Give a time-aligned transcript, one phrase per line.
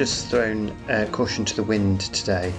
[0.00, 2.54] Just thrown uh, caution to the wind today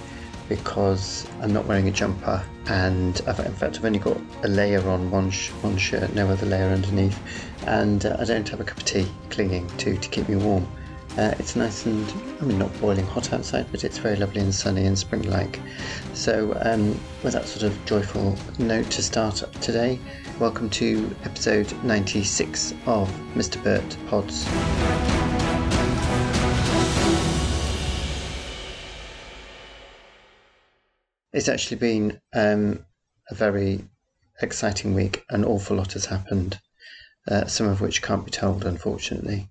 [0.48, 4.88] because I'm not wearing a jumper and I've, in fact I've only got a layer
[4.88, 7.18] on one, sh- one shirt, no other layer underneath,
[7.66, 10.68] and uh, I don't have a cup of tea clinging to to keep me warm.
[11.18, 12.08] Uh, it's nice and,
[12.40, 15.58] I mean, not boiling hot outside, but it's very lovely and sunny and spring like.
[16.14, 16.90] So, um,
[17.24, 19.98] with that sort of joyful note to start today,
[20.38, 23.60] welcome to episode 96 of Mr.
[23.64, 25.11] Burt Pods.
[31.32, 32.84] It's actually been um,
[33.30, 33.84] a very
[34.40, 35.24] exciting week.
[35.30, 36.60] An awful lot has happened,
[37.26, 39.48] uh, some of which can't be told, unfortunately,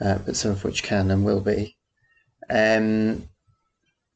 [0.00, 1.76] uh, but some of which can and will be.
[2.48, 3.28] Um,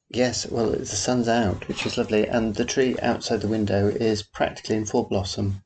[0.09, 4.23] yes, well, the sun's out, which is lovely, and the tree outside the window is
[4.23, 5.63] practically in full blossom.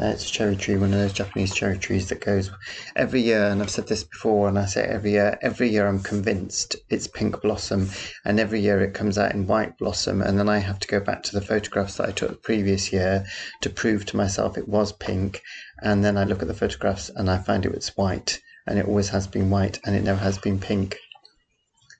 [0.00, 2.50] Uh, it's a cherry tree, one of those Japanese cherry trees that goes
[2.96, 3.44] every year.
[3.44, 5.38] And I've said this before, and I say every year.
[5.42, 7.90] Every year, I'm convinced it's pink blossom,
[8.24, 10.22] and every year it comes out in white blossom.
[10.22, 12.90] And then I have to go back to the photographs that I took the previous
[12.90, 13.26] year
[13.60, 15.42] to prove to myself it was pink.
[15.82, 18.86] And then I look at the photographs and I find it was white, and it
[18.86, 20.96] always has been white, and it never has been pink.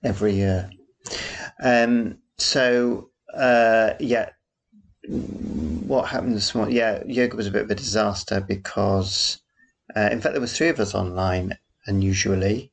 [0.03, 0.69] Every year.
[1.63, 4.29] Um, so uh, yeah,
[5.93, 6.75] what happened this morning?
[6.75, 9.39] Yeah, yoga was a bit of a disaster because,
[9.95, 11.55] uh, in fact, there was three of us online
[11.85, 12.71] unusually,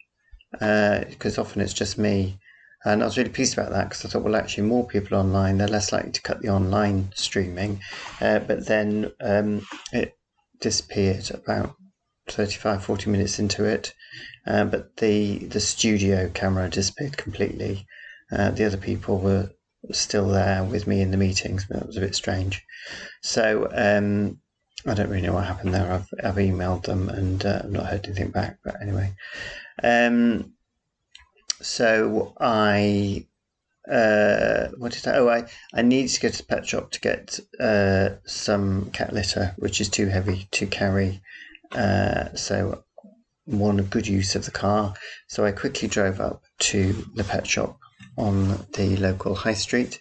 [0.53, 2.39] because uh, often it's just me.
[2.87, 5.59] And I was really pleased about that because I thought, well, actually, more people online,
[5.59, 7.83] they're less likely to cut the online streaming.
[8.23, 10.17] Uh, but then um, it
[10.61, 11.77] disappeared about
[12.29, 13.93] 35, 40 minutes into it.
[14.47, 17.87] Uh, but the, the studio camera disappeared completely.
[18.33, 19.51] Uh, the other people were
[19.93, 22.65] still there with me in the meetings, but it was a bit strange.
[23.23, 24.41] So um,
[24.87, 25.93] I don't really know what happened there.
[25.93, 28.59] I've, I've emailed them and uh, I've not heard anything back.
[28.65, 29.15] But anyway,
[29.83, 30.53] um,
[31.61, 33.27] so I
[33.91, 35.17] uh, what did I?
[35.17, 39.13] Oh, I I needed to go to the pet shop to get uh, some cat
[39.13, 41.21] litter, which is too heavy to carry.
[41.73, 42.85] Uh, so
[43.47, 44.95] one good use of the car.
[45.29, 47.80] So I quickly drove up to the pet shop
[48.21, 49.99] on the local high street.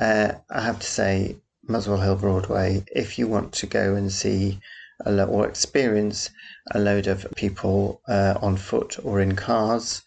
[0.00, 1.36] Uh, I have to say,
[1.68, 4.58] Muswell Hill Broadway, if you want to go and see
[5.04, 6.30] a lo- or experience
[6.72, 10.02] a load of people uh, on foot or in cars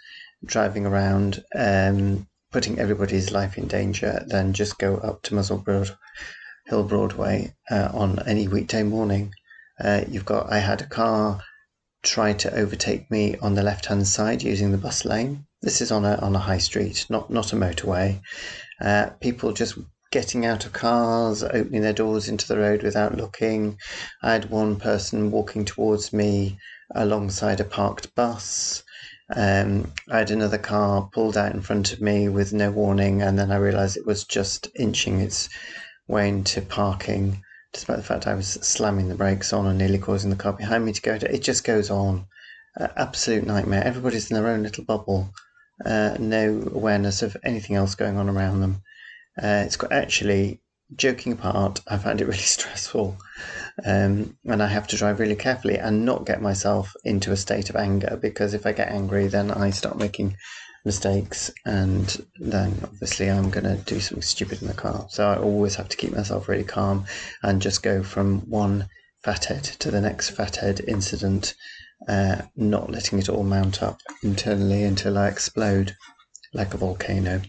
[0.46, 5.97] driving around, um, putting everybody's life in danger, then just go up to Muswell Broad-
[6.66, 9.34] Hill Broadway uh, on any weekday morning.
[9.80, 11.41] Uh, you've got, I had a car
[12.03, 15.46] try to overtake me on the left hand side using the bus lane.
[15.63, 18.19] This is on a on a high street, not not a motorway.
[18.81, 19.78] Uh, people just
[20.12, 23.78] getting out of cars, opening their doors into the road without looking.
[24.22, 26.57] I had one person walking towards me
[26.94, 28.84] alongside a parked bus.
[29.34, 33.40] Um, I had another car pulled out in front of me with no warning, and
[33.40, 35.47] then I realised it was just inching its
[36.09, 37.41] way into parking,
[37.72, 40.84] despite the fact I was slamming the brakes on and nearly causing the car behind
[40.84, 41.18] me to go.
[41.18, 42.25] To, it just goes on.
[42.78, 43.84] Uh, absolute nightmare.
[43.85, 45.31] Everybody's in their own little bubble
[45.85, 48.81] uh, no awareness of anything else going on around them.
[49.41, 50.61] Uh, it's actually
[50.95, 51.81] joking apart.
[51.88, 53.17] I find it really stressful,
[53.85, 57.69] um, and I have to drive really carefully and not get myself into a state
[57.69, 60.38] of anger because if I get angry, then I start making
[60.85, 65.07] mistakes, and then obviously I'm going to do something stupid in the car.
[65.09, 67.05] So I always have to keep myself really calm
[67.41, 68.88] and just go from one
[69.23, 71.55] fathead to the next fathead incident
[72.08, 75.96] uh, not letting it all mount up internally until I explode
[76.53, 77.41] like a volcano.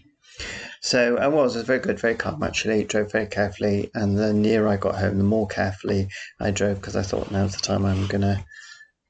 [0.81, 2.83] So I was, was very good, very calm actually.
[2.83, 6.09] Drove very carefully, and the nearer I got home, the more carefully
[6.39, 8.45] I drove because I thought now's the time I'm gonna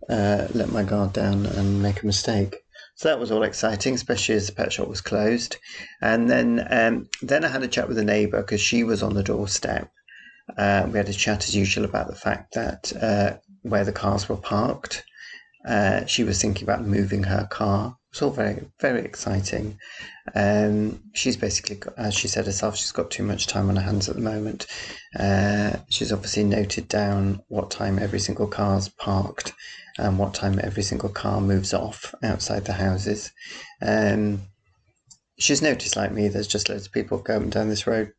[0.10, 2.56] uh, let my guard down and make a mistake.
[2.96, 5.58] So that was all exciting, especially as the pet shop was closed.
[6.02, 9.14] And then um, then I had a chat with a neighbour because she was on
[9.14, 9.92] the doorstep.
[10.58, 14.30] Uh, we had a chat as usual about the fact that uh, where the cars
[14.30, 15.04] were parked
[15.68, 17.98] uh, she was thinking about moving her car.
[18.12, 19.78] It's all very, very exciting.
[20.34, 23.82] Um, she's basically, got, as she said herself, she's got too much time on her
[23.82, 24.68] hands at the moment.
[25.20, 29.54] Uh, she's obviously noted down what time every single car's parked
[29.98, 33.32] and what time every single car moves off outside the houses.
[33.82, 34.42] Um,
[35.38, 38.14] she's noticed, like me, there's just loads of people going down this road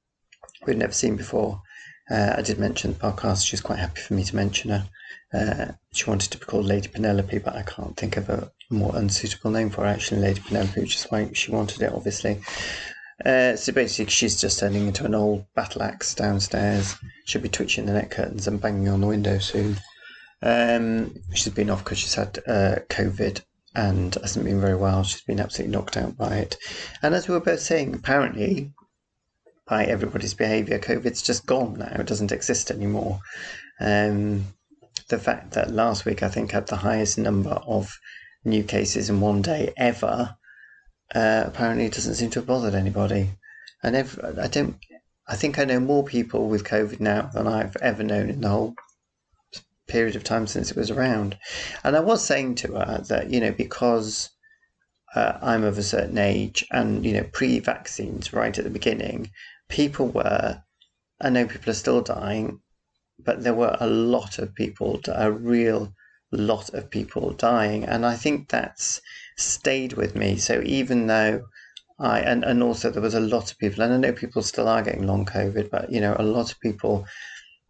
[0.66, 1.62] we'd never seen before.
[2.10, 3.46] Uh, I did mention the podcast.
[3.46, 4.88] She's quite happy for me to mention her.
[5.34, 8.94] Uh, she wanted to be called Lady Penelope, but I can't think of a more
[8.94, 12.40] unsuitable name for her, actually, Lady Penelope, which is why she wanted it, obviously.
[13.24, 16.94] Uh, so basically, she's just turning into an old battle axe downstairs.
[17.24, 19.78] She'll be twitching the net curtains and banging on the window soon.
[20.42, 23.40] Um, she's been off because she's had uh, COVID
[23.74, 25.02] and hasn't been very well.
[25.02, 26.56] She's been absolutely knocked out by it.
[27.02, 28.72] And as we were both saying, apparently,
[29.68, 31.96] by everybody's behaviour, COVID's just gone now.
[31.98, 33.20] It doesn't exist anymore.
[33.80, 34.46] Um,
[35.08, 37.98] the fact that last week I think had the highest number of
[38.44, 40.36] new cases in one day ever
[41.14, 43.30] uh, apparently doesn't seem to have bothered anybody.
[43.82, 44.76] And every, I don't.
[45.28, 48.48] I think I know more people with COVID now than I've ever known in the
[48.48, 48.74] whole
[49.88, 51.36] period of time since it was around.
[51.82, 54.30] And I was saying to her that you know because
[55.14, 59.30] uh, I'm of a certain age and you know pre-vaccines right at the beginning,
[59.68, 60.62] people were.
[61.20, 62.60] I know people are still dying,
[63.18, 65.94] but there were a lot of people, a real
[66.32, 69.00] lot of people dying, and I think that's
[69.36, 70.36] stayed with me.
[70.36, 71.46] So even though
[71.98, 74.68] I and, and also there was a lot of people, and I know people still
[74.68, 77.06] are getting long COVID, but you know, a lot of people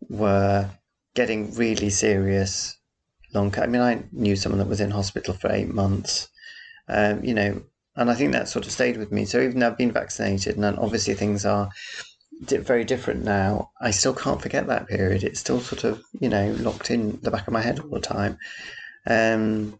[0.09, 0.69] were
[1.15, 2.77] getting really serious
[3.33, 3.51] long.
[3.51, 3.63] COVID.
[3.63, 6.29] I mean, I knew someone that was in hospital for eight months.
[6.89, 7.63] Um, you know,
[7.97, 9.25] and I think that sort of stayed with me.
[9.25, 11.71] So even though I've been vaccinated, and obviously things are
[12.41, 15.25] very different now, I still can't forget that period.
[15.25, 18.01] It's still sort of you know locked in the back of my head all the
[18.01, 18.39] time.
[19.07, 19.79] Um,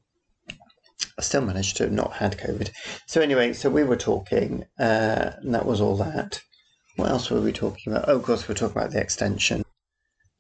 [1.19, 2.71] I still managed to have not had COVID.
[3.07, 6.41] So anyway, so we were talking, uh, and that was all that.
[6.97, 8.09] What else were we talking about?
[8.09, 9.65] Oh, of course, we are talking about the extension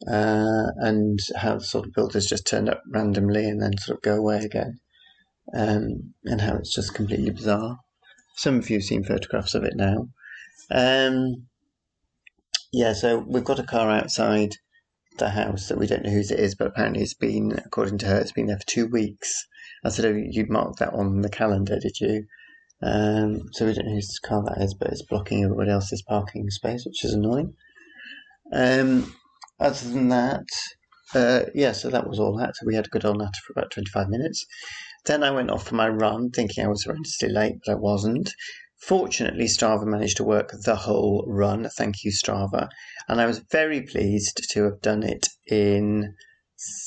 [0.07, 4.17] uh, and how sort of builders just turned up randomly and then sort of go
[4.17, 4.79] away again,
[5.55, 7.79] um, and how it's just completely bizarre.
[8.37, 10.09] Some of you have seen photographs of it now.
[10.71, 11.47] Um,
[12.73, 14.57] yeah, so we've got a car outside
[15.19, 18.07] the house that we don't know whose it is, but apparently it's been, according to
[18.07, 19.47] her, it's been there for two weeks.
[19.85, 22.27] I said, oh, you marked that on the calendar, did you?
[22.83, 26.51] Um, so we don't know whose car that is, but it's blocking everybody else's parking
[26.51, 27.55] space, which is annoying.
[28.53, 29.15] Um,
[29.59, 30.45] other than that,
[31.15, 32.57] uh, yeah, so that was all that.
[32.57, 34.45] So we had a good old natter for about 25 minutes.
[35.07, 38.33] Then I went off for my run, thinking I was horrendously late, but I wasn't.
[38.83, 41.69] Fortunately, Strava managed to work the whole run.
[41.77, 42.69] Thank you, Strava.
[43.09, 46.15] And I was very pleased to have done it in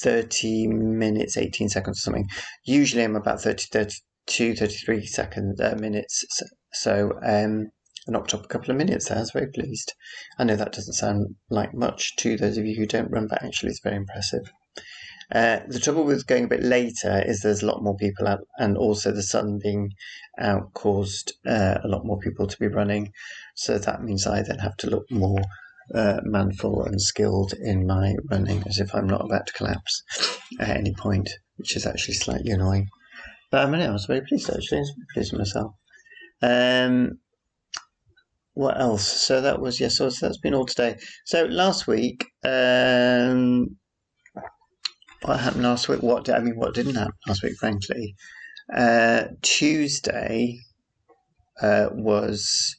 [0.01, 2.27] 30 minutes, 18 seconds or something.
[2.66, 6.25] Usually I'm about 30, 32, 33 seconds, uh, minutes.
[6.30, 7.72] So, so um,
[8.07, 9.18] I knocked up a couple of minutes there.
[9.18, 9.94] I was very pleased.
[10.38, 13.44] I know that doesn't sound like much to those of you who don't run, but
[13.44, 14.51] actually it's very impressive.
[15.31, 18.40] Uh, the trouble with going a bit later is there's a lot more people out,
[18.58, 19.92] and also the sun being
[20.40, 23.12] out caused uh, a lot more people to be running.
[23.56, 25.42] So that means I then have to look more
[25.94, 30.04] uh, manful and skilled in my running as if I'm not about to collapse
[30.60, 32.88] at any point, which is actually slightly annoying.
[33.52, 34.80] But I mean, I was very pleased actually.
[34.80, 35.74] I was pleased with myself.
[36.42, 37.20] Um,
[38.54, 39.08] what else?
[39.08, 40.00] So that was yes.
[40.00, 40.98] Yeah, so that's been all today.
[41.25, 43.78] So last week, um,
[45.24, 46.01] what happened last week?
[46.01, 47.57] What did, I mean, what didn't happen last week?
[47.57, 48.16] Frankly,
[48.74, 50.60] uh, Tuesday
[51.62, 52.77] uh, was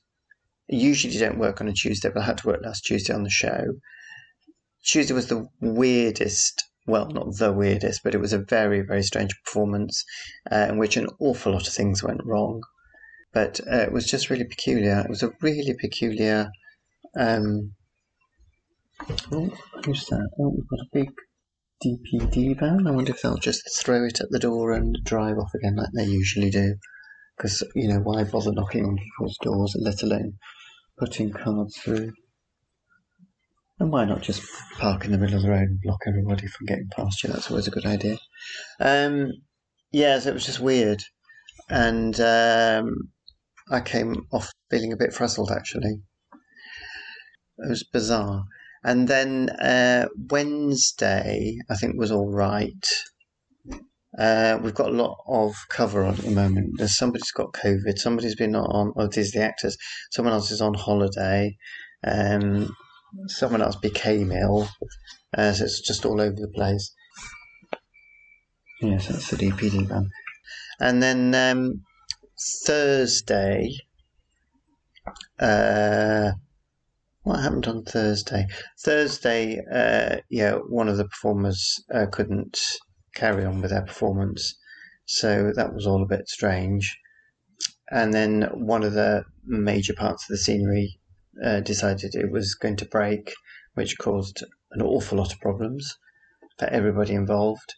[0.68, 3.24] usually you don't work on a Tuesday, but I had to work last Tuesday on
[3.24, 3.64] the show.
[4.84, 9.34] Tuesday was the weirdest, well, not the weirdest, but it was a very, very strange
[9.44, 10.04] performance
[10.50, 12.62] uh, in which an awful lot of things went wrong.
[13.32, 15.00] But uh, it was just really peculiar.
[15.00, 16.50] It was a really peculiar.
[17.16, 17.74] Um,
[19.30, 19.50] oh,
[19.84, 20.28] who's that?
[20.38, 21.10] Oh, we've got a big
[21.84, 22.86] DPD van.
[22.86, 25.90] I wonder if they'll just throw it at the door and drive off again like
[25.96, 26.76] they usually do.
[27.36, 30.34] Because, you know, why bother knocking on people's doors, let alone
[30.98, 32.12] putting cards through.
[33.78, 34.42] And why not just
[34.78, 37.30] park in the middle of the road and block everybody from getting past you?
[37.30, 38.18] That's always a good idea.
[38.78, 39.32] Um,
[39.90, 41.02] yeah, so it was just weird.
[41.70, 42.94] And um,
[43.70, 46.02] I came off feeling a bit frazzled, actually.
[47.58, 48.44] It was bizarre.
[48.82, 52.86] And then uh, Wednesday, I think, was all right.
[54.18, 56.72] Uh, we've got a lot of cover on at the moment.
[56.78, 57.98] There's somebody's got COVID.
[57.98, 58.92] Somebody's been on.
[58.96, 59.76] Oh, these are the actors.
[60.10, 61.56] Someone else is on holiday.
[62.04, 62.74] Um,
[63.26, 64.68] someone else became ill.
[65.36, 66.92] Uh, so it's just all over the place.
[68.80, 70.08] Yes, that's the DPD van.
[70.80, 71.84] And then um,
[72.66, 73.76] Thursday.
[75.38, 76.32] Uh,
[77.22, 78.46] what happened on Thursday?
[78.82, 82.58] Thursday, uh, yeah, one of the performers uh, couldn't
[83.14, 84.56] carry on with their performance.
[85.06, 86.98] So that was all a bit strange.
[87.90, 90.98] And then one of the major parts of the scenery
[91.44, 93.34] uh, decided it was going to break,
[93.74, 95.96] which caused an awful lot of problems
[96.58, 97.74] for everybody involved.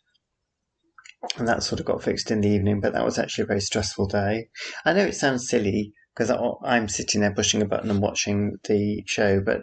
[1.38, 3.60] And that sort of got fixed in the evening, but that was actually a very
[3.60, 4.48] stressful day.
[4.84, 6.30] I know it sounds silly because
[6.64, 9.62] I'm sitting there pushing a button and watching the show, but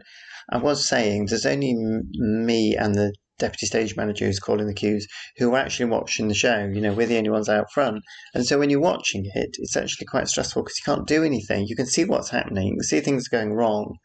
[0.51, 1.75] I was saying there's only
[2.13, 6.33] me and the deputy stage manager who's calling the cues who are actually watching the
[6.33, 6.65] show.
[6.65, 8.03] You know, we're the only ones out front.
[8.33, 11.65] And so when you're watching it, it's actually quite stressful because you can't do anything.
[11.67, 13.95] You can see what's happening, you can see things going wrong,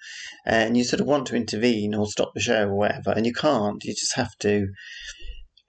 [0.47, 3.33] and you sort of want to intervene or stop the show or whatever, and you
[3.33, 3.83] can't.
[3.85, 4.69] You just have to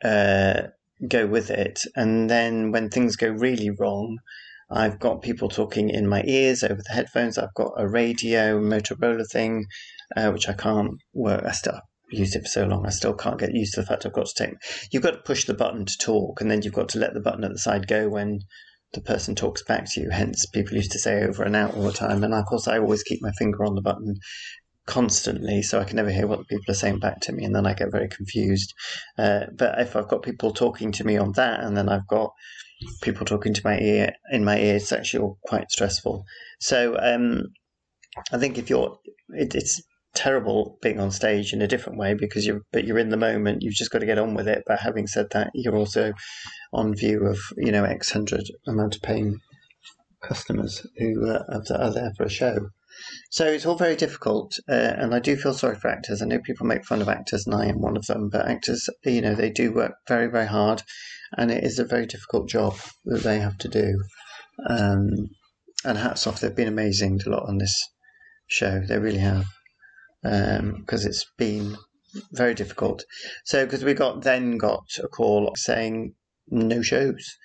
[0.03, 0.61] uh,
[1.09, 1.81] go with it.
[1.95, 4.19] And then when things go really wrong,
[4.69, 7.37] I've got people talking in my ears over the headphones.
[7.37, 9.65] I've got a radio Motorola thing,
[10.15, 11.43] uh, which I can't work.
[11.45, 11.79] I still
[12.09, 12.85] used it for so long.
[12.85, 14.55] I still can't get used to the fact I've got to take.
[14.91, 17.19] You've got to push the button to talk, and then you've got to let the
[17.19, 18.39] button at the side go when
[18.93, 20.09] the person talks back to you.
[20.09, 22.23] Hence, people used to say over and out all the time.
[22.23, 24.15] And of course, I always keep my finger on the button
[24.87, 27.55] constantly, so I can never hear what the people are saying back to me, and
[27.55, 28.73] then I get very confused.
[29.17, 32.31] Uh, but if I've got people talking to me on that, and then I've got
[33.01, 36.25] people talking to my ear in my ear, it's actually all quite stressful.
[36.59, 37.43] So um,
[38.31, 38.97] I think if you're,
[39.29, 39.81] it, it's
[40.13, 43.61] terrible being on stage in a different way because you're, but you're in the moment.
[43.61, 44.63] You've just got to get on with it.
[44.65, 46.13] But having said that, you're also
[46.73, 49.39] on view of you know X hundred amount of paying
[50.21, 52.69] customers who uh, are there for a show.
[53.29, 56.21] So it's all very difficult, uh, and I do feel sorry for actors.
[56.21, 58.29] I know people make fun of actors, and I am one of them.
[58.29, 60.81] But actors, you know, they do work very, very hard,
[61.33, 64.03] and it is a very difficult job that they have to do.
[64.69, 65.29] Um,
[65.83, 67.89] and hats off, they've been amazing a lot on this
[68.47, 68.81] show.
[68.87, 69.45] They really have,
[70.23, 71.75] because um, it's been
[72.31, 73.03] very difficult.
[73.43, 76.15] So because we got then got a call saying
[76.49, 77.37] no shows.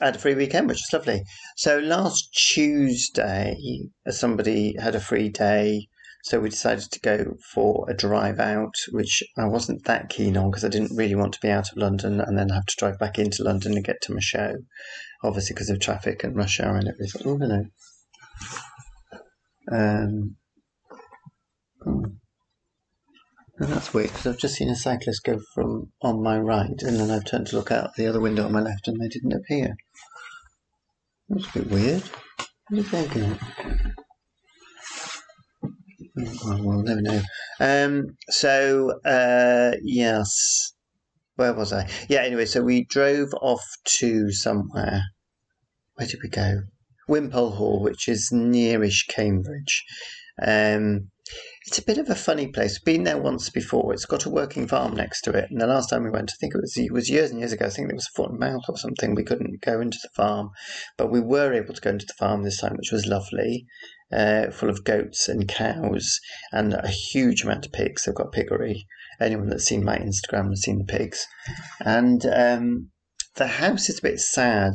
[0.00, 1.22] I had a free weekend, which was lovely.
[1.56, 3.56] So last Tuesday,
[4.10, 5.88] somebody had a free day,
[6.26, 10.50] so we decided to go for a drive out, which I wasn't that keen on
[10.50, 12.98] because I didn't really want to be out of London and then have to drive
[12.98, 14.54] back into London to get to my show,
[15.22, 17.22] obviously because of traffic and rush hour and everything.
[17.24, 17.66] Oh, no.
[19.70, 20.36] Um,
[21.86, 22.06] oh.
[23.58, 26.98] And that's weird because I've just seen a cyclist go from on my right and
[26.98, 29.32] then I've turned to look out the other window on my left and they didn't
[29.32, 29.76] appear.
[31.28, 32.02] That's a bit weird.
[32.68, 33.92] Where did they?
[36.18, 37.22] Oh, we'll never know.
[37.60, 40.72] Um, so, uh, yes.
[41.36, 41.88] Where was I?
[42.08, 43.64] Yeah, anyway, so we drove off
[43.98, 45.02] to somewhere.
[45.94, 46.62] Where did we go?
[47.08, 49.84] Wimpole Hall, which is nearish Cambridge.
[50.42, 51.10] Um,
[51.66, 52.78] it's a bit of a funny place.
[52.78, 53.92] Been there once before.
[53.92, 55.50] It's got a working farm next to it.
[55.50, 57.52] And the last time we went, I think it was it was years and years
[57.52, 57.66] ago.
[57.66, 59.14] I think it was and mouth or something.
[59.14, 60.50] We couldn't go into the farm,
[60.96, 63.66] but we were able to go into the farm this time, which was lovely.
[64.12, 66.20] Uh, full of goats and cows
[66.52, 68.04] and a huge amount of pigs.
[68.04, 68.86] They've got piggery.
[69.20, 71.26] Anyone that's seen my Instagram has seen the pigs.
[71.80, 72.90] And um,
[73.34, 74.74] the house is a bit sad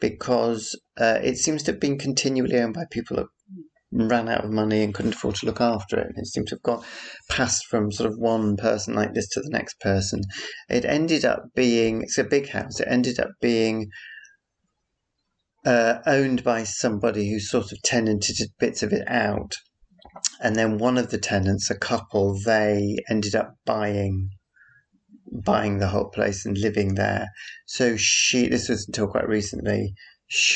[0.00, 3.26] because uh, it seems to have been continually owned by people that
[3.94, 6.12] ran out of money and couldn't afford to look after it.
[6.16, 6.84] It seems to have got
[7.30, 10.22] passed from sort of one person like this to the next person.
[10.68, 13.88] It ended up being, it's a big house, it ended up being
[15.64, 19.54] uh, owned by somebody who sort of tenanted bits of it out.
[20.40, 24.30] And then one of the tenants, a couple, they ended up buying
[25.42, 27.28] buying the whole place and living there.
[27.66, 29.94] So she, this was until quite recently,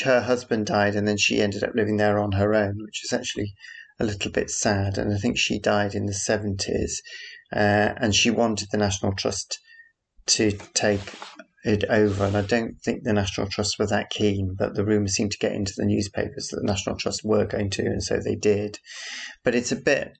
[0.03, 3.11] her husband died and then she ended up living there on her own, which is
[3.11, 3.53] actually
[3.99, 4.97] a little bit sad.
[4.97, 6.93] And I think she died in the 70s.
[7.51, 9.59] Uh, and she wanted the National Trust
[10.27, 11.01] to take
[11.63, 12.25] it over.
[12.25, 15.37] And I don't think the National Trust were that keen, but the rumours seemed to
[15.37, 18.79] get into the newspapers that the National Trust were going to, and so they did.
[19.43, 20.13] But it's a bit.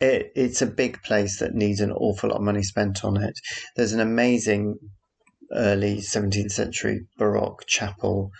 [0.00, 3.38] It, it's a big place that needs an awful lot of money spent on it.
[3.76, 4.78] There's an amazing
[5.52, 8.30] early 17th century Baroque chapel,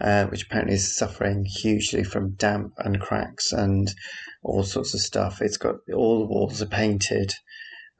[0.00, 3.92] uh, which apparently is suffering hugely from damp and cracks and
[4.44, 5.42] all sorts of stuff.
[5.42, 7.34] It's got all the walls are painted.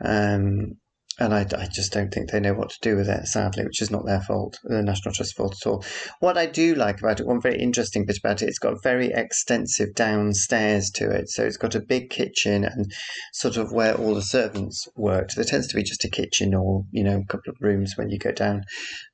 [0.04, 0.76] Um,
[1.18, 3.82] and I, I just don't think they know what to do with it, sadly, which
[3.82, 5.84] is not their fault, the National Trust's fault at all.
[6.20, 9.08] What I do like about it, one very interesting bit about it, it's got very
[9.12, 11.28] extensive downstairs to it.
[11.28, 12.92] So it's got a big kitchen and
[13.32, 15.34] sort of where all the servants worked.
[15.34, 18.10] There tends to be just a kitchen or, you know, a couple of rooms when
[18.10, 18.62] you go down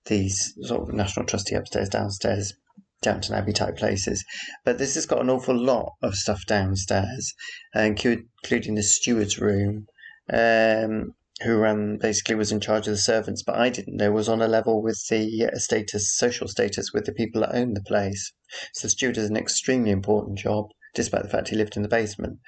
[0.04, 2.52] these sort of National Trustee upstairs, downstairs
[3.00, 4.24] Downton Abbey type places.
[4.64, 7.32] But this has got an awful lot of stuff downstairs,
[7.74, 9.86] including the steward's room.
[10.30, 14.28] Um, who um, basically was in charge of the servants, but I didn't know was
[14.28, 17.82] on a level with the uh, status, social status with the people that own the
[17.82, 18.32] place.
[18.72, 21.88] So the steward is an extremely important job, despite the fact he lived in the
[21.88, 22.38] basement.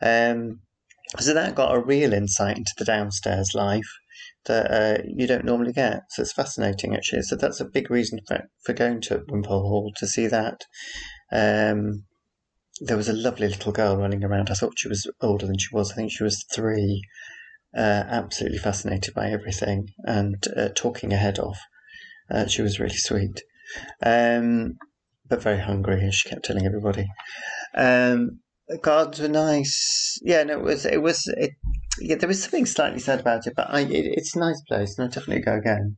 [0.00, 0.60] Um,
[1.20, 3.98] so that got a real insight into the downstairs life
[4.46, 6.02] that uh, you don't normally get.
[6.10, 7.22] So it's fascinating, actually.
[7.22, 10.62] So that's a big reason for, for going to Wimpole Hall to see that.
[11.30, 12.04] Um,
[12.80, 14.50] there was a lovely little girl running around.
[14.50, 15.92] I thought she was older than she was.
[15.92, 17.02] I think she was three
[17.76, 21.58] uh, absolutely fascinated by everything and uh, talking her head off.
[22.30, 23.42] Uh, she was really sweet,
[24.04, 24.74] um,
[25.28, 27.06] but very hungry, as she kept telling everybody.
[27.74, 30.18] Um, the gardens were nice.
[30.22, 30.86] Yeah, no, it was.
[30.86, 31.26] It was.
[31.36, 31.50] It,
[32.00, 34.96] yeah, there was something slightly sad about it, but I, it, it's a nice place,
[34.96, 35.96] and I'll definitely go again.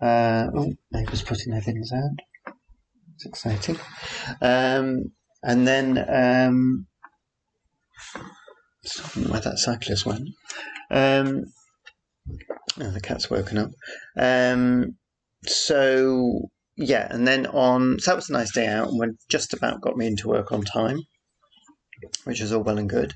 [0.00, 0.72] Uh, oh,
[1.26, 2.54] putting their things out.
[3.14, 3.78] It's exciting.
[4.40, 6.86] Um, and then um,
[9.28, 10.28] where that cyclist went.
[10.90, 11.46] Um,
[12.80, 13.70] oh, the cat's woken up.
[14.16, 14.96] Um,
[15.44, 19.80] so yeah, and then on so that was a nice day out, and just about
[19.80, 21.00] got me into work on time,
[22.24, 23.14] which was all well and good.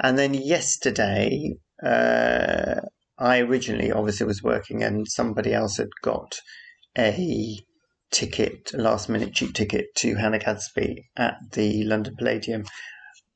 [0.00, 2.80] And then yesterday, uh,
[3.18, 6.38] I originally obviously was working, and somebody else had got
[6.96, 7.58] a
[8.10, 12.64] ticket, a last minute cheap ticket to Hannah Gadsby at the London Palladium.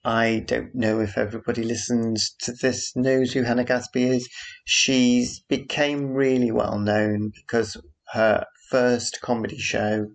[0.05, 4.29] I don't know if everybody listens to this knows who Hannah Gadsby is.
[4.65, 7.77] She's became really well known because
[8.13, 10.07] her first comedy show,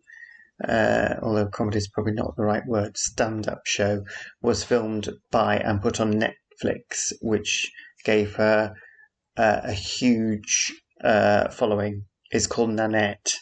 [0.68, 4.04] uh, although comedy is probably not the right word, stand up show,
[4.42, 7.70] was filmed by and put on Netflix, which
[8.06, 8.74] gave her
[9.36, 10.74] uh, a huge
[11.04, 12.06] uh, following.
[12.32, 13.34] It's called Nanette.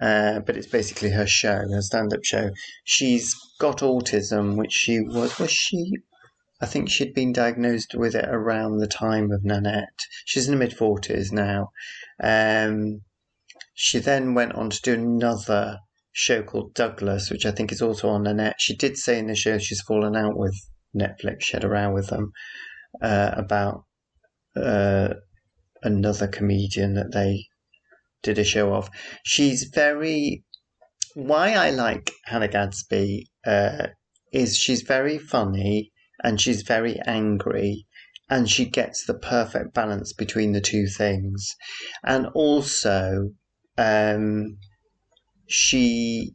[0.00, 2.50] Uh, but it's basically her show, her stand-up show.
[2.84, 5.38] She's got autism, which she was.
[5.38, 5.92] Was she?
[6.60, 10.00] I think she'd been diagnosed with it around the time of Nanette.
[10.24, 11.70] She's in the mid forties now.
[12.22, 13.02] Um,
[13.74, 15.78] she then went on to do another
[16.12, 18.56] show called Douglas, which I think is also on Nanette.
[18.58, 20.54] She did say in the show she's fallen out with
[20.94, 21.42] Netflix.
[21.42, 22.32] She had a row with them
[23.02, 23.84] uh, about
[24.56, 25.14] uh,
[25.82, 27.44] another comedian that they
[28.26, 28.90] did a show of.
[29.24, 30.44] She's very.
[31.14, 33.86] Why I like Hannah Gadsby uh,
[34.32, 37.86] is she's very funny and she's very angry
[38.28, 41.54] and she gets the perfect balance between the two things.
[42.04, 43.30] And also,
[43.78, 44.58] um,
[45.46, 46.34] she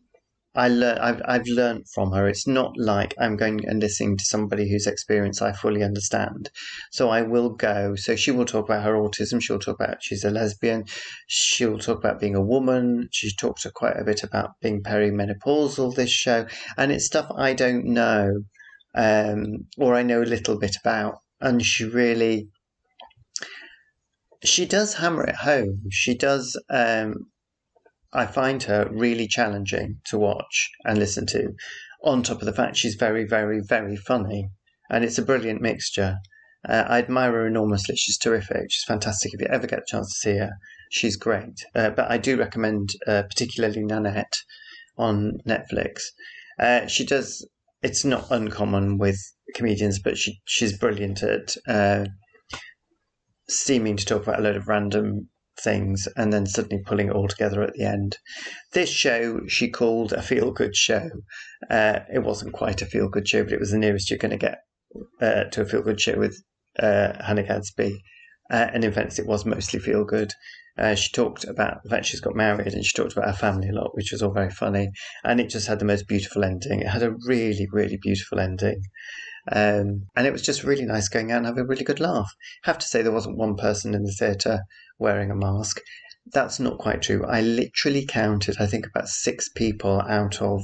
[0.54, 2.28] I learn I've I've learned from her.
[2.28, 6.50] It's not like I'm going and listening to somebody whose experience I fully understand.
[6.92, 7.96] So I will go.
[7.96, 9.42] So she will talk about her autism.
[9.42, 10.86] She'll talk about she's a lesbian.
[11.28, 13.08] She'll talk about being a woman.
[13.12, 15.96] She talked quite a bit about being perimenopausal.
[15.96, 18.44] This show, and it's stuff I don't know,
[18.94, 21.20] um, or I know a little bit about.
[21.40, 22.50] And she really,
[24.44, 25.84] she does hammer it home.
[25.90, 26.62] She does.
[26.70, 27.31] Um,
[28.13, 31.54] I find her really challenging to watch and listen to,
[32.04, 34.50] on top of the fact she's very, very, very funny.
[34.89, 36.17] And it's a brilliant mixture.
[36.67, 37.95] Uh, I admire her enormously.
[37.95, 38.69] She's terrific.
[38.69, 39.34] She's fantastic.
[39.34, 40.52] If you ever get a chance to see her,
[40.89, 41.65] she's great.
[41.74, 44.36] Uh, but I do recommend, uh, particularly Nanette
[44.97, 46.02] on Netflix.
[46.60, 47.47] Uh, she does.
[47.82, 49.17] It's not uncommon with
[49.56, 52.06] comedians, but she she's brilliant at uh,
[53.47, 55.30] seeming to talk about a load of random
[55.63, 58.17] things and then suddenly pulling it all together at the end.
[58.74, 61.10] This show she called a feel good show.
[61.69, 64.32] Uh, it wasn't quite a feel good show, but it was the nearest you're going
[64.32, 64.60] to get
[65.21, 66.41] uh, to a feel good show with
[66.80, 68.02] uh, Hannah Gadsby.
[68.52, 70.34] Uh, and in fact, it was mostly feel good.
[70.78, 73.69] Uh, she talked about the fact she's got married and she talked about her family
[73.69, 74.89] a lot, which was all very funny.
[75.24, 76.82] And it just had the most beautiful ending.
[76.82, 78.82] It had a really, really beautiful ending.
[79.52, 82.32] Um, and it was just really nice going out and having a really good laugh.
[82.65, 84.62] I have to say, there wasn't one person in the theatre
[85.02, 85.82] wearing a mask.
[86.32, 87.26] That's not quite true.
[87.26, 90.62] I literally counted, I think, about six people out of,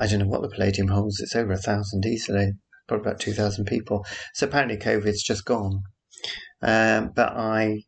[0.00, 2.52] I don't know what the Palladium holds, it's over a thousand easily,
[2.88, 4.04] probably about 2,000 people.
[4.34, 5.82] So apparently COVID's just gone.
[6.60, 7.84] Um, but I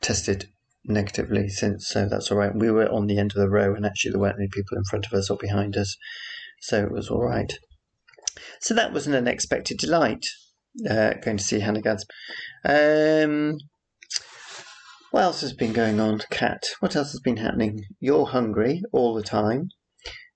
[0.00, 0.48] tested
[0.84, 2.54] negatively since, so that's all right.
[2.54, 4.84] We were on the end of the row, and actually, there weren't any people in
[4.84, 5.96] front of us or behind us,
[6.60, 7.52] so it was all right.
[8.60, 10.26] So that was an unexpected delight,
[10.88, 12.12] uh, going to see Hannah Gadsby.
[12.64, 13.58] Um,
[15.14, 16.64] what else has been going on, Cat?
[16.80, 17.84] What else has been happening?
[18.00, 19.68] You're hungry all the time.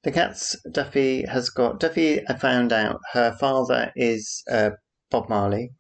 [0.05, 2.21] The cat's Duffy has got Duffy.
[2.29, 4.71] I found out her father is uh,
[5.11, 5.73] Bob Marley,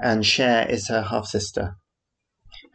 [0.00, 1.74] and Cher is her half sister,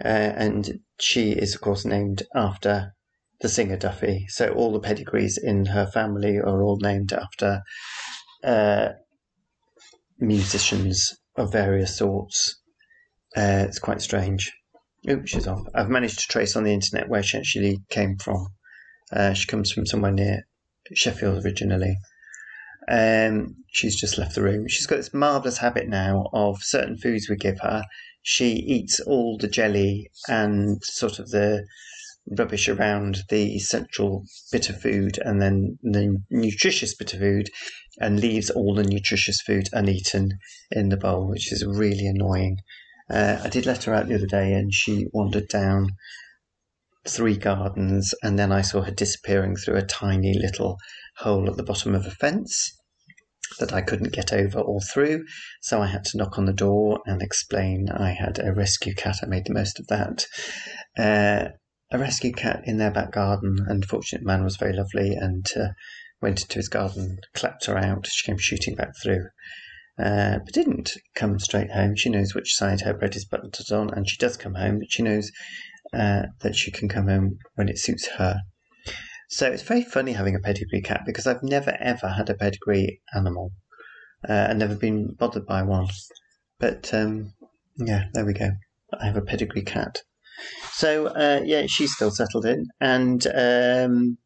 [0.03, 2.91] uh, and she is of course named after
[3.39, 4.25] the singer Duffy.
[4.27, 7.61] So all the pedigrees in her family are all named after
[8.43, 8.89] uh,
[10.19, 12.59] musicians of various sorts.
[13.37, 14.51] Uh, it's quite strange.
[15.09, 15.65] Oops, she's off.
[15.73, 18.47] I've managed to trace on the internet where she actually came from.
[19.11, 20.47] Uh, she comes from somewhere near
[20.93, 21.97] Sheffield originally.
[22.87, 24.67] Um, she's just left the room.
[24.67, 27.83] She's got this marvellous habit now of certain foods we give her.
[28.21, 31.65] She eats all the jelly and sort of the
[32.27, 37.49] rubbish around the central bit of food and then the nutritious bit of food
[37.99, 40.37] and leaves all the nutritious food uneaten
[40.69, 42.57] in the bowl, which is really annoying.
[43.11, 45.89] Uh, I did let her out the other day, and she wandered down
[47.07, 50.77] three gardens, and then I saw her disappearing through a tiny little
[51.17, 52.77] hole at the bottom of a fence
[53.59, 55.25] that I couldn't get over or through.
[55.61, 59.17] So I had to knock on the door and explain I had a rescue cat.
[59.21, 60.25] I made the most of that.
[60.97, 61.49] Uh,
[61.91, 63.57] a rescue cat in their back garden.
[63.67, 65.69] Unfortunate man was very lovely and uh,
[66.21, 68.07] went into his garden, clapped her out.
[68.07, 69.25] She came shooting back through.
[69.99, 71.95] Uh, but didn't come straight home.
[71.95, 74.91] She knows which side her bread is buttoned on, and she does come home, but
[74.91, 75.31] she knows
[75.93, 78.41] uh, that she can come home when it suits her.
[79.29, 83.01] So it's very funny having a pedigree cat because I've never ever had a pedigree
[83.15, 83.53] animal
[84.27, 85.87] uh, and never been bothered by one.
[86.59, 87.33] But um,
[87.77, 88.51] yeah, there we go.
[88.99, 90.01] I have a pedigree cat.
[90.73, 94.17] So uh, yeah, she's still settled in, and um,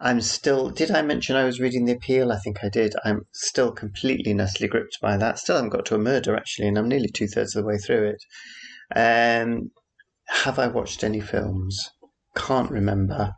[0.00, 0.70] I'm still.
[0.70, 2.30] Did I mention I was reading the appeal?
[2.30, 2.94] I think I did.
[3.04, 5.38] I'm still completely nestly gripped by that.
[5.38, 7.78] Still haven't got to a murder actually, and I'm nearly two thirds of the way
[7.78, 8.22] through it.
[8.94, 9.72] Um,
[10.28, 11.90] have I watched any films?
[12.36, 13.34] Can't remember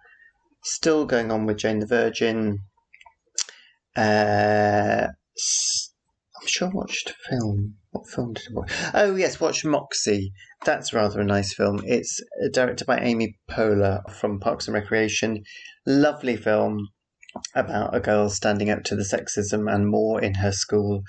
[0.63, 2.59] still going on with Jane the Virgin.
[3.97, 7.77] Uh, I'm sure I watched a film.
[7.93, 8.73] What film did I watch?
[8.95, 10.33] Oh, yes, watch Moxie.
[10.65, 11.81] That's rather a nice film.
[11.85, 15.43] It's uh, directed by Amy Poehler from Parks and Recreation.
[15.87, 16.89] Lovely film
[17.55, 21.03] about a girl standing up to the sexism and more in her school.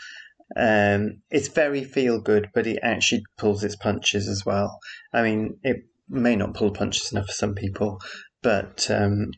[0.56, 4.80] Um, it's very feel good, but it actually pulls its punches as well.
[5.14, 5.78] I mean, it
[6.10, 8.00] may not pull punches enough for some people,
[8.42, 9.32] but um,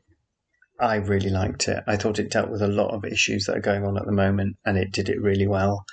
[0.80, 1.84] I really liked it.
[1.88, 4.12] I thought it dealt with a lot of issues that are going on at the
[4.12, 5.86] moment, and it did it really well.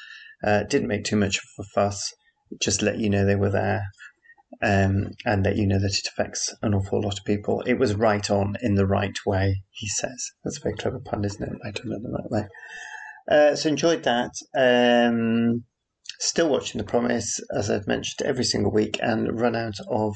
[0.44, 2.12] Uh, didn't make too much of a fuss,
[2.60, 3.84] just let you know they were there,
[4.62, 7.62] um, and let you know that it affects an awful lot of people.
[7.66, 10.30] It was right on in the right way, he says.
[10.44, 11.58] That's a very clever pun, isn't it?
[11.64, 12.48] Right on in the right way.
[13.30, 14.32] Uh, so enjoyed that.
[14.56, 15.64] Um,
[16.18, 20.14] still watching The Promise, as I've mentioned every single week, and run out of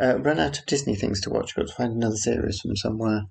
[0.00, 1.54] uh, run out of Disney things to watch.
[1.54, 3.22] Got to find another series from somewhere.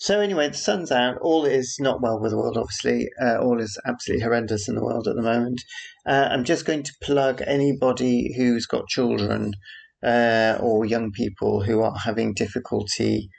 [0.00, 1.18] So anyway, the sun's out.
[1.20, 3.08] All is not well with the world, obviously.
[3.20, 5.62] Uh, all is absolutely horrendous in the world at the moment.
[6.06, 9.52] Uh, I'm just going to plug anybody who's got children
[10.04, 13.30] uh, or young people who are having difficulty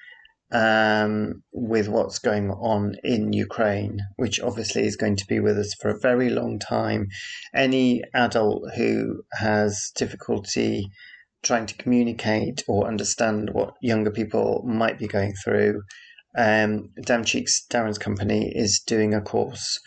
[0.51, 5.73] um, with what's going on in Ukraine, which obviously is going to be with us
[5.81, 7.07] for a very long time.
[7.53, 10.89] Any adult who has difficulty
[11.43, 15.81] trying to communicate or understand what younger people might be going through
[16.37, 19.79] um, Damn Cheeks, Darren's company, is doing a course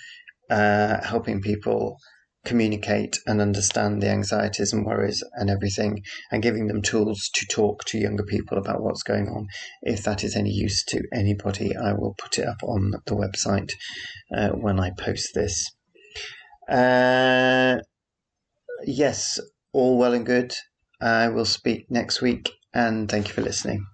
[0.51, 1.99] uh, helping people
[2.45, 7.85] communicate and understand the anxieties and worries and everything, and giving them tools to talk
[7.85, 9.47] to younger people about what's going on.
[9.83, 13.73] If that is any use to anybody, I will put it up on the website
[14.35, 15.71] uh, when I post this.
[16.69, 17.79] Uh,
[18.85, 19.39] yes,
[19.73, 20.55] all well and good.
[21.01, 23.85] I will speak next week, and thank you for listening.